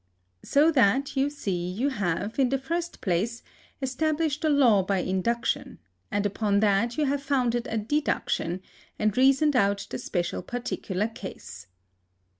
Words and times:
So 0.43 0.71
that, 0.71 1.15
you 1.15 1.29
see, 1.29 1.69
you 1.69 1.89
have, 1.89 2.39
in 2.39 2.49
the 2.49 2.57
first 2.57 3.01
place, 3.01 3.43
established 3.83 4.43
a 4.43 4.49
law 4.49 4.81
by 4.81 4.97
induction, 4.97 5.77
and 6.09 6.25
upon 6.25 6.59
that 6.61 6.97
you 6.97 7.05
have 7.05 7.21
founded 7.21 7.67
a 7.69 7.77
deduction, 7.77 8.63
and 8.97 9.15
reasoned 9.15 9.55
out 9.55 9.85
the 9.91 9.99
special 9.99 10.41
particular 10.41 11.07
case. 11.07 11.67